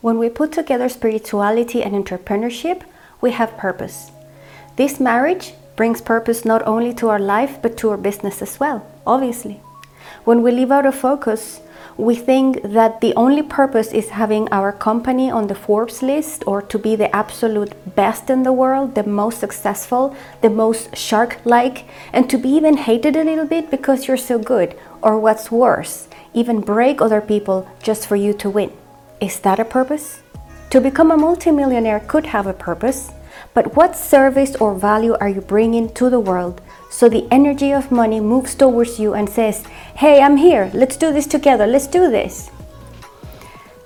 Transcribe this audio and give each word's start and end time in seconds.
When 0.00 0.16
we 0.16 0.30
put 0.30 0.50
together 0.52 0.88
spirituality 0.88 1.82
and 1.82 1.92
entrepreneurship, 1.92 2.84
we 3.20 3.32
have 3.32 3.58
purpose. 3.58 4.10
This 4.76 4.98
marriage 4.98 5.52
brings 5.76 6.00
purpose 6.00 6.46
not 6.46 6.66
only 6.66 6.94
to 6.94 7.10
our 7.10 7.18
life 7.18 7.60
but 7.60 7.76
to 7.78 7.90
our 7.90 7.98
business 7.98 8.40
as 8.40 8.58
well, 8.58 8.86
obviously. 9.06 9.60
When 10.24 10.42
we 10.42 10.52
live 10.52 10.72
out 10.72 10.86
of 10.86 10.94
focus, 10.94 11.60
we 11.98 12.14
think 12.14 12.62
that 12.62 13.02
the 13.02 13.12
only 13.14 13.42
purpose 13.42 13.92
is 13.92 14.08
having 14.08 14.48
our 14.50 14.72
company 14.72 15.30
on 15.30 15.48
the 15.48 15.54
Forbes 15.54 16.02
list 16.02 16.44
or 16.46 16.62
to 16.62 16.78
be 16.78 16.96
the 16.96 17.14
absolute 17.14 17.74
best 17.94 18.30
in 18.30 18.42
the 18.42 18.54
world, 18.54 18.94
the 18.94 19.04
most 19.04 19.38
successful, 19.38 20.16
the 20.40 20.48
most 20.48 20.96
shark 20.96 21.38
like, 21.44 21.84
and 22.10 22.30
to 22.30 22.38
be 22.38 22.48
even 22.48 22.78
hated 22.78 23.16
a 23.16 23.24
little 23.24 23.46
bit 23.46 23.70
because 23.70 24.08
you're 24.08 24.16
so 24.16 24.38
good, 24.38 24.74
or 25.02 25.20
what's 25.20 25.50
worse, 25.50 26.08
even 26.32 26.62
break 26.62 27.02
other 27.02 27.20
people 27.20 27.68
just 27.82 28.06
for 28.06 28.16
you 28.16 28.32
to 28.32 28.48
win. 28.48 28.72
Is 29.20 29.38
that 29.40 29.60
a 29.60 29.66
purpose? 29.66 30.22
To 30.70 30.80
become 30.80 31.10
a 31.10 31.16
multimillionaire 31.16 32.00
could 32.00 32.24
have 32.26 32.46
a 32.46 32.54
purpose, 32.54 33.12
but 33.52 33.76
what 33.76 33.94
service 33.94 34.56
or 34.56 34.74
value 34.74 35.14
are 35.20 35.28
you 35.28 35.42
bringing 35.42 35.92
to 35.94 36.08
the 36.08 36.20
world 36.20 36.62
so 36.90 37.06
the 37.06 37.28
energy 37.30 37.70
of 37.72 37.92
money 37.92 38.18
moves 38.18 38.54
towards 38.54 38.98
you 38.98 39.12
and 39.12 39.28
says, 39.28 39.66
Hey, 39.94 40.22
I'm 40.22 40.38
here, 40.38 40.70
let's 40.72 40.96
do 40.96 41.12
this 41.12 41.26
together, 41.26 41.66
let's 41.66 41.86
do 41.86 42.10
this. 42.10 42.50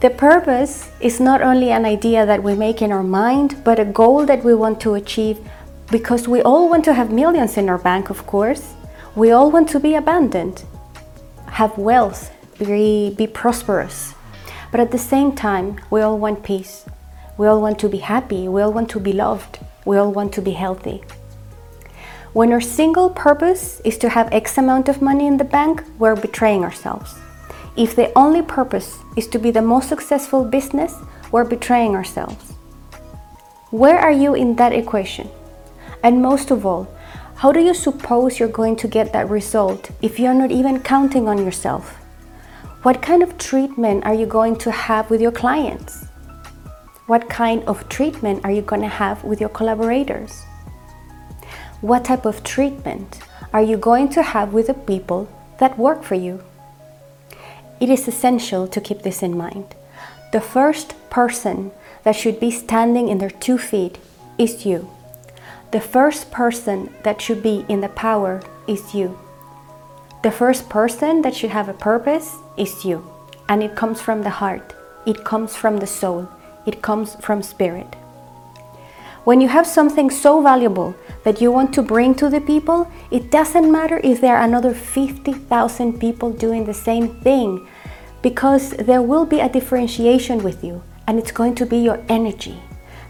The 0.00 0.10
purpose 0.10 0.90
is 1.00 1.20
not 1.20 1.42
only 1.42 1.70
an 1.70 1.84
idea 1.84 2.26
that 2.26 2.42
we 2.42 2.54
make 2.54 2.82
in 2.82 2.90
our 2.90 3.04
mind, 3.04 3.62
but 3.62 3.78
a 3.78 3.84
goal 3.84 4.26
that 4.26 4.42
we 4.42 4.54
want 4.54 4.80
to 4.80 4.94
achieve 4.94 5.38
because 5.92 6.26
we 6.26 6.42
all 6.42 6.68
want 6.68 6.84
to 6.86 6.94
have 6.94 7.12
millions 7.12 7.56
in 7.56 7.68
our 7.68 7.78
bank, 7.78 8.10
of 8.10 8.26
course. 8.26 8.74
We 9.14 9.30
all 9.30 9.50
want 9.50 9.68
to 9.70 9.78
be 9.78 9.94
abundant, 9.94 10.64
have 11.46 11.78
wealth, 11.78 12.32
be, 12.58 13.14
be 13.16 13.28
prosperous. 13.28 14.14
But 14.70 14.80
at 14.80 14.90
the 14.90 14.98
same 14.98 15.32
time, 15.34 15.80
we 15.90 16.00
all 16.00 16.18
want 16.18 16.44
peace. 16.44 16.86
We 17.36 17.46
all 17.46 17.60
want 17.60 17.78
to 17.80 17.88
be 17.88 17.98
happy. 17.98 18.48
We 18.48 18.62
all 18.62 18.72
want 18.72 18.90
to 18.90 19.00
be 19.00 19.12
loved. 19.12 19.58
We 19.84 19.96
all 19.96 20.12
want 20.12 20.32
to 20.34 20.42
be 20.42 20.52
healthy. 20.52 21.02
When 22.32 22.52
our 22.52 22.60
single 22.60 23.10
purpose 23.10 23.80
is 23.84 23.98
to 23.98 24.08
have 24.08 24.32
X 24.32 24.56
amount 24.56 24.88
of 24.88 25.02
money 25.02 25.26
in 25.26 25.36
the 25.36 25.44
bank, 25.44 25.82
we're 25.98 26.14
betraying 26.14 26.62
ourselves. 26.62 27.14
If 27.76 27.96
the 27.96 28.12
only 28.16 28.42
purpose 28.42 28.98
is 29.16 29.26
to 29.28 29.38
be 29.38 29.50
the 29.50 29.62
most 29.62 29.88
successful 29.88 30.44
business, 30.44 30.94
we're 31.32 31.44
betraying 31.44 31.96
ourselves. 31.96 32.52
Where 33.70 33.98
are 33.98 34.12
you 34.12 34.34
in 34.34 34.56
that 34.56 34.72
equation? 34.72 35.28
And 36.02 36.22
most 36.22 36.50
of 36.50 36.64
all, 36.64 36.88
how 37.36 37.52
do 37.52 37.60
you 37.60 37.74
suppose 37.74 38.38
you're 38.38 38.48
going 38.48 38.76
to 38.76 38.88
get 38.88 39.12
that 39.12 39.30
result 39.30 39.90
if 40.02 40.20
you're 40.20 40.34
not 40.34 40.50
even 40.50 40.80
counting 40.80 41.26
on 41.26 41.44
yourself? 41.44 41.99
What 42.82 43.02
kind 43.02 43.22
of 43.22 43.36
treatment 43.36 44.06
are 44.06 44.14
you 44.14 44.24
going 44.24 44.56
to 44.56 44.70
have 44.70 45.10
with 45.10 45.20
your 45.20 45.32
clients? 45.32 46.06
What 47.08 47.28
kind 47.28 47.62
of 47.64 47.86
treatment 47.90 48.42
are 48.42 48.50
you 48.50 48.62
going 48.62 48.80
to 48.80 48.88
have 48.88 49.22
with 49.22 49.38
your 49.38 49.50
collaborators? 49.50 50.44
What 51.82 52.06
type 52.06 52.24
of 52.24 52.42
treatment 52.42 53.20
are 53.52 53.60
you 53.60 53.76
going 53.76 54.08
to 54.16 54.22
have 54.22 54.54
with 54.54 54.68
the 54.68 54.72
people 54.72 55.28
that 55.58 55.78
work 55.78 56.02
for 56.02 56.14
you? 56.14 56.42
It 57.80 57.90
is 57.90 58.08
essential 58.08 58.66
to 58.68 58.80
keep 58.80 59.02
this 59.02 59.22
in 59.22 59.36
mind. 59.36 59.74
The 60.32 60.40
first 60.40 60.94
person 61.10 61.72
that 62.04 62.16
should 62.16 62.40
be 62.40 62.50
standing 62.50 63.08
in 63.08 63.18
their 63.18 63.28
two 63.28 63.58
feet 63.58 63.98
is 64.38 64.64
you. 64.64 64.90
The 65.70 65.82
first 65.82 66.30
person 66.30 66.94
that 67.02 67.20
should 67.20 67.42
be 67.42 67.66
in 67.68 67.82
the 67.82 67.90
power 67.90 68.40
is 68.66 68.94
you. 68.94 69.18
The 70.22 70.30
first 70.30 70.68
person 70.68 71.22
that 71.22 71.34
should 71.34 71.48
have 71.48 71.70
a 71.70 71.72
purpose 71.72 72.36
is 72.58 72.84
you. 72.84 73.02
And 73.48 73.62
it 73.62 73.74
comes 73.74 74.02
from 74.02 74.22
the 74.22 74.28
heart, 74.28 74.74
it 75.06 75.24
comes 75.24 75.56
from 75.56 75.78
the 75.78 75.86
soul, 75.86 76.28
it 76.66 76.82
comes 76.82 77.16
from 77.16 77.42
spirit. 77.42 77.96
When 79.24 79.40
you 79.40 79.48
have 79.48 79.66
something 79.66 80.10
so 80.10 80.42
valuable 80.42 80.94
that 81.24 81.40
you 81.40 81.50
want 81.50 81.72
to 81.74 81.82
bring 81.82 82.14
to 82.16 82.28
the 82.28 82.40
people, 82.42 82.86
it 83.10 83.30
doesn't 83.30 83.72
matter 83.72 83.98
if 84.04 84.20
there 84.20 84.36
are 84.36 84.44
another 84.44 84.74
50,000 84.74 85.98
people 85.98 86.32
doing 86.32 86.66
the 86.66 86.74
same 86.74 87.20
thing 87.22 87.66
because 88.20 88.70
there 88.72 89.02
will 89.02 89.24
be 89.24 89.40
a 89.40 89.48
differentiation 89.48 90.42
with 90.42 90.62
you 90.62 90.82
and 91.06 91.18
it's 91.18 91.32
going 91.32 91.54
to 91.54 91.64
be 91.64 91.78
your 91.78 92.02
energy. 92.10 92.60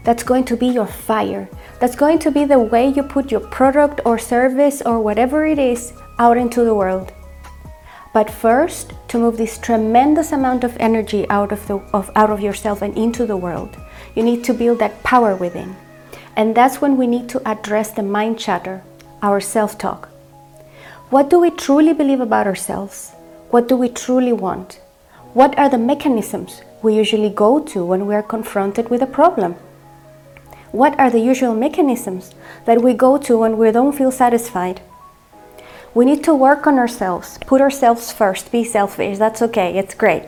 That's 0.05 0.23
going 0.23 0.45
to 0.45 0.57
be 0.57 0.67
your 0.67 0.87
fire. 0.87 1.49
That's 1.79 1.95
going 1.95 2.19
to 2.19 2.31
be 2.31 2.45
the 2.45 2.59
way 2.59 2.87
you 2.87 3.03
put 3.03 3.31
your 3.31 3.41
product 3.41 3.99
or 4.05 4.17
service 4.17 4.81
or 4.81 4.99
whatever 5.01 5.45
it 5.45 5.59
is 5.59 5.93
out 6.21 6.37
into 6.37 6.63
the 6.63 6.75
world. 6.75 7.11
But 8.13 8.29
first, 8.29 8.93
to 9.07 9.17
move 9.17 9.37
this 9.37 9.57
tremendous 9.57 10.31
amount 10.31 10.63
of 10.63 10.77
energy 10.79 11.27
out 11.31 11.51
of, 11.51 11.65
the, 11.65 11.77
of, 11.97 12.11
out 12.15 12.29
of 12.29 12.41
yourself 12.41 12.83
and 12.83 12.95
into 12.95 13.25
the 13.25 13.37
world, 13.37 13.75
you 14.13 14.21
need 14.21 14.43
to 14.43 14.53
build 14.53 14.77
that 14.79 15.01
power 15.01 15.35
within. 15.35 15.75
And 16.35 16.53
that's 16.53 16.79
when 16.79 16.95
we 16.95 17.07
need 17.07 17.27
to 17.29 17.41
address 17.49 17.89
the 17.89 18.03
mind 18.03 18.37
chatter, 18.37 18.83
our 19.23 19.41
self 19.41 19.79
talk. 19.79 20.09
What 21.09 21.31
do 21.31 21.39
we 21.39 21.49
truly 21.49 21.93
believe 21.93 22.21
about 22.21 22.45
ourselves? 22.45 23.13
What 23.49 23.67
do 23.67 23.75
we 23.75 23.89
truly 23.89 24.31
want? 24.31 24.79
What 25.33 25.57
are 25.57 25.69
the 25.69 25.79
mechanisms 25.79 26.61
we 26.83 26.93
usually 26.93 27.31
go 27.31 27.59
to 27.71 27.83
when 27.83 28.05
we 28.05 28.13
are 28.13 28.23
confronted 28.35 28.89
with 28.91 29.01
a 29.01 29.07
problem? 29.19 29.55
What 30.71 30.97
are 30.99 31.09
the 31.09 31.25
usual 31.31 31.55
mechanisms 31.55 32.35
that 32.65 32.83
we 32.83 32.93
go 32.93 33.17
to 33.17 33.39
when 33.39 33.57
we 33.57 33.71
don't 33.71 33.97
feel 33.97 34.11
satisfied? 34.11 34.81
We 35.93 36.05
need 36.05 36.23
to 36.23 36.33
work 36.33 36.67
on 36.67 36.79
ourselves, 36.79 37.37
put 37.45 37.59
ourselves 37.59 38.13
first, 38.13 38.49
be 38.49 38.63
selfish. 38.63 39.17
That's 39.17 39.41
okay, 39.41 39.77
it's 39.77 39.93
great. 39.93 40.23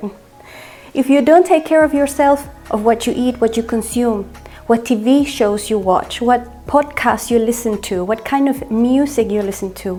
If 0.93 1.09
you 1.09 1.21
don't 1.21 1.45
take 1.45 1.65
care 1.65 1.85
of 1.85 1.93
yourself, 1.93 2.49
of 2.69 2.83
what 2.83 3.07
you 3.07 3.13
eat, 3.15 3.39
what 3.39 3.55
you 3.55 3.63
consume, 3.63 4.25
what 4.67 4.83
TV 4.83 5.25
shows 5.25 5.69
you 5.69 5.79
watch, 5.79 6.21
what 6.21 6.67
podcasts 6.67 7.31
you 7.31 7.39
listen 7.39 7.81
to, 7.83 8.03
what 8.03 8.25
kind 8.25 8.49
of 8.49 8.69
music 8.69 9.31
you 9.31 9.41
listen 9.41 9.73
to, 9.75 9.95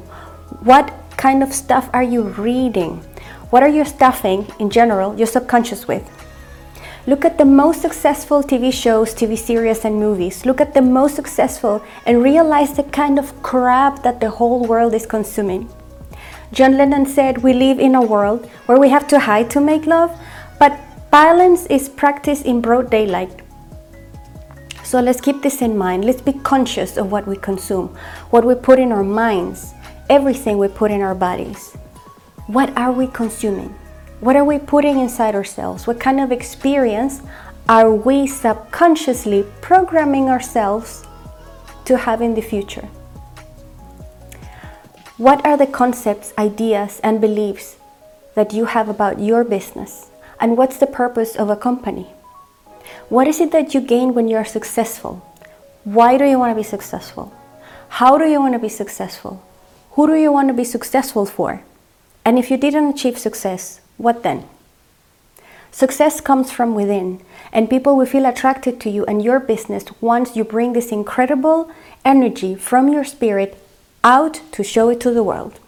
what 0.61 0.93
kind 1.17 1.43
of 1.43 1.53
stuff 1.53 1.89
are 1.95 2.03
you 2.03 2.23
reading, 2.23 2.97
what 3.49 3.63
are 3.63 3.69
you 3.69 3.85
stuffing 3.87 4.47
in 4.59 4.69
general 4.69 5.17
your 5.17 5.27
subconscious 5.27 5.89
with? 5.89 6.24
Look 7.07 7.27
at 7.27 7.37
the 7.37 7.45
most 7.45 7.83
successful 7.83 8.43
TV 8.43 8.73
shows, 8.73 9.15
TV 9.15 9.37
series, 9.37 9.85
and 9.85 9.97
movies. 10.01 10.47
Look 10.47 10.59
at 10.59 10.73
the 10.73 10.81
most 10.81 11.15
successful 11.15 11.85
and 12.07 12.23
realize 12.23 12.73
the 12.73 12.83
kind 12.85 13.19
of 13.19 13.43
crap 13.43 14.03
that 14.03 14.21
the 14.21 14.31
whole 14.31 14.65
world 14.65 14.95
is 14.95 15.05
consuming. 15.05 15.69
John 16.51 16.79
Lennon 16.79 17.05
said, 17.05 17.43
We 17.43 17.53
live 17.53 17.79
in 17.79 17.95
a 17.95 18.01
world 18.01 18.47
where 18.65 18.81
we 18.81 18.89
have 18.89 19.07
to 19.09 19.21
hide 19.21 19.51
to 19.51 19.61
make 19.61 19.85
love, 19.85 20.19
but 20.59 20.81
violence 21.11 21.67
is 21.67 21.91
practiced 21.91 22.47
in 22.47 22.63
broad 22.63 22.91
daylight. 22.91 23.43
So 24.83 24.99
let's 25.01 25.21
keep 25.21 25.43
this 25.43 25.61
in 25.61 25.77
mind. 25.77 26.07
Let's 26.07 26.23
be 26.23 26.33
conscious 26.33 26.97
of 26.97 27.13
what 27.13 27.27
we 27.27 27.37
consume, 27.37 27.89
what 28.31 28.47
we 28.47 28.55
put 28.55 28.79
in 28.79 28.93
our 28.93 29.05
minds, 29.05 29.75
everything 30.09 30.57
we 30.57 30.69
put 30.69 30.91
in 30.91 31.03
our 31.03 31.15
bodies. 31.15 31.75
What 32.47 32.75
are 32.79 32.93
we 32.93 33.09
consuming? 33.09 33.75
What 34.25 34.37
are 34.37 34.45
we 34.45 34.59
putting 34.59 35.01
inside 35.01 35.35
ourselves? 35.35 35.87
What 35.87 36.01
kind 36.01 36.19
of 36.19 36.33
experience 36.33 37.21
are 37.69 37.93
we 37.93 38.27
subconsciously 38.27 39.45
programming 39.61 40.31
ourselves 40.31 41.05
to 41.85 41.99
have 41.99 42.23
in 42.23 42.33
the 42.33 42.41
future? 42.41 42.89
What 45.19 45.45
are 45.45 45.59
the 45.59 45.67
concepts, 45.67 46.33
ideas, 46.39 47.03
and 47.05 47.21
beliefs 47.21 47.77
that 48.35 48.55
you 48.55 48.65
have 48.65 48.89
about 48.89 49.21
your 49.21 49.45
business? 49.45 50.09
And 50.41 50.57
what's 50.57 50.79
the 50.79 50.87
purpose 50.87 51.37
of 51.37 51.51
a 51.51 51.57
company? 51.57 52.07
What 53.11 53.29
is 53.29 53.43
it 53.43 53.53
that 53.53 53.75
you 53.75 53.83
gain 53.83 54.15
when 54.15 54.29
you're 54.29 54.47
successful? 54.47 55.17
Why 55.85 56.17
do 56.17 56.25
you 56.25 56.39
want 56.39 56.53
to 56.53 56.57
be 56.57 56.67
successful? 56.67 57.31
How 58.01 58.17
do 58.17 58.25
you 58.25 58.41
want 58.41 58.55
to 58.55 58.59
be 58.59 58.71
successful? 58.71 59.45
Who 59.91 60.07
do 60.07 60.15
you 60.15 60.33
want 60.33 60.49
to 60.49 60.55
be 60.55 60.65
successful 60.65 61.27
for? 61.27 61.63
And 62.25 62.39
if 62.39 62.51
you 62.51 62.57
didn't 62.57 62.89
achieve 62.89 63.19
success, 63.19 63.83
what 63.97 64.23
then? 64.23 64.49
Success 65.71 66.21
comes 66.21 66.53
from 66.53 66.75
within, 66.75 67.21
and 67.53 67.69
people 67.69 67.97
will 67.97 68.07
feel 68.07 68.27
attracted 68.27 68.81
to 68.81 68.91
you 68.91 69.05
and 69.07 69.25
your 69.25 69.41
business 69.41 69.85
once 70.01 70.37
you 70.37 70.45
bring 70.45 70.73
this 70.73 70.93
incredible 70.93 71.71
energy 72.05 72.55
from 72.55 72.89
your 72.89 73.05
spirit 73.05 73.59
out 74.05 74.41
to 74.53 74.63
show 74.63 74.89
it 74.89 75.01
to 75.01 75.11
the 75.11 75.25
world. 75.25 75.59